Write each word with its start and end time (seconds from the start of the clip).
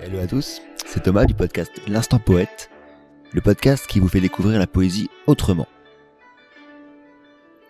Hello 0.00 0.18
à 0.20 0.26
tous, 0.26 0.62
c'est 0.84 1.02
Thomas 1.02 1.24
du 1.24 1.34
podcast 1.34 1.72
L'Instant 1.88 2.18
Poète, 2.18 2.70
le 3.32 3.40
podcast 3.40 3.86
qui 3.86 4.00
vous 4.00 4.08
fait 4.08 4.20
découvrir 4.20 4.58
la 4.58 4.66
poésie 4.66 5.10
autrement. 5.26 5.66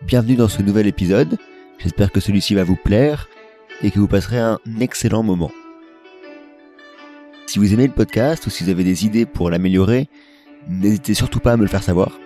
Bienvenue 0.01 0.35
dans 0.35 0.47
ce 0.47 0.61
nouvel 0.61 0.87
épisode, 0.87 1.37
j'espère 1.79 2.11
que 2.11 2.19
celui-ci 2.19 2.55
va 2.55 2.63
vous 2.63 2.75
plaire 2.75 3.27
et 3.81 3.91
que 3.91 3.99
vous 3.99 4.07
passerez 4.07 4.39
un 4.39 4.59
excellent 4.79 5.23
moment. 5.23 5.51
Si 7.47 7.59
vous 7.59 7.73
aimez 7.73 7.87
le 7.87 7.93
podcast 7.93 8.45
ou 8.47 8.49
si 8.49 8.63
vous 8.63 8.69
avez 8.69 8.83
des 8.83 9.05
idées 9.05 9.25
pour 9.25 9.49
l'améliorer, 9.49 10.09
n'hésitez 10.67 11.13
surtout 11.13 11.39
pas 11.39 11.53
à 11.53 11.57
me 11.57 11.63
le 11.63 11.69
faire 11.69 11.83
savoir. 11.83 12.19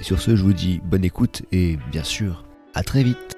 Et 0.00 0.02
sur 0.02 0.20
ce, 0.20 0.36
je 0.36 0.42
vous 0.42 0.52
dis 0.52 0.80
bonne 0.84 1.04
écoute 1.04 1.42
et 1.52 1.78
bien 1.90 2.04
sûr, 2.04 2.44
à 2.74 2.82
très 2.82 3.02
vite. 3.02 3.36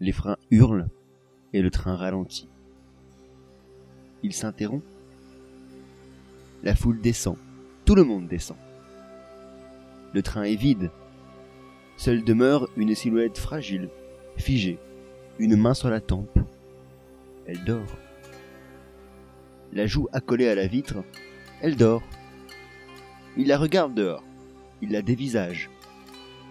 Les 0.00 0.12
freins 0.12 0.36
hurlent 0.50 0.88
et 1.52 1.62
le 1.62 1.70
train 1.70 1.96
ralentit. 1.96 2.48
Il 4.22 4.32
s'interrompt. 4.32 4.84
La 6.62 6.74
foule 6.74 7.00
descend. 7.00 7.36
Tout 7.84 7.94
le 7.94 8.04
monde 8.04 8.28
descend. 8.28 8.58
Le 10.12 10.22
train 10.22 10.42
est 10.42 10.56
vide. 10.56 10.90
Seule 11.96 12.24
demeure 12.24 12.68
une 12.76 12.94
silhouette 12.94 13.38
fragile, 13.38 13.88
figée, 14.36 14.78
une 15.38 15.56
main 15.56 15.74
sur 15.74 15.88
la 15.88 16.00
tempe. 16.00 16.38
Elle 17.46 17.64
dort. 17.64 17.96
La 19.72 19.86
joue 19.86 20.08
accolée 20.12 20.48
à 20.48 20.54
la 20.54 20.66
vitre, 20.66 20.96
elle 21.62 21.76
dort. 21.76 22.02
Il 23.36 23.48
la 23.48 23.58
regarde 23.58 23.94
dehors. 23.94 24.24
Il 24.82 24.90
la 24.90 25.02
dévisage. 25.02 25.70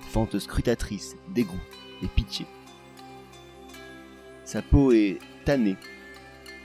Fente 0.09 0.40
scrutatrice, 0.40 1.16
dégoût 1.34 1.62
et 2.02 2.08
pitié. 2.08 2.46
Sa 4.46 4.62
peau 4.62 4.92
est 4.92 5.18
tannée, 5.44 5.76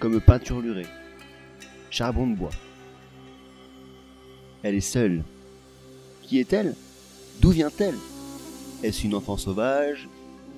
comme 0.01 0.21
peinturlurée, 0.21 0.87
charbon 1.91 2.27
de 2.27 2.37
bois. 2.37 2.51
Elle 4.63 4.75
est 4.75 4.81
seule. 4.81 5.25
Qui 6.23 6.41
est-elle? 6.41 6.75
D'où 7.41 7.51
vient-elle? 7.51 7.97
Est-ce 8.83 9.07
une 9.07 9.15
enfant 9.15 9.39
sauvage 9.39 10.11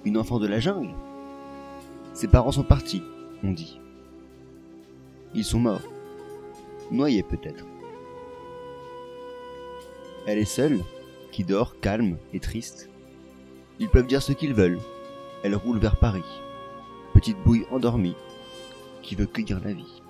Une 0.05 0.19
enfant 0.19 0.41
de 0.41 0.48
la 0.48 0.59
jungle? 0.59 0.95
Ses 2.12 2.27
parents 2.27 2.51
sont 2.51 2.64
partis, 2.64 3.03
on 3.45 3.53
dit. 3.53 3.79
Ils 5.33 5.45
sont 5.45 5.61
morts. 5.61 5.89
Noyés 6.91 7.23
peut-être. 7.23 7.64
Elle 10.27 10.39
est 10.39 10.45
seule, 10.45 10.81
qui 11.31 11.45
dort 11.45 11.79
calme 11.79 12.17
et 12.34 12.41
triste. 12.41 12.91
Ils 13.79 13.89
peuvent 13.89 14.09
dire 14.09 14.23
ce 14.23 14.33
qu'ils 14.33 14.55
veulent. 14.55 14.81
Elle 15.45 15.55
roule 15.55 15.79
vers 15.79 15.97
Paris 15.97 16.25
petite 17.23 17.39
bouille 17.45 17.67
endormie 17.70 18.17
qui 19.01 19.15
veut 19.15 19.27
cueillir 19.27 19.61
la 19.62 19.73
vie. 19.73 20.03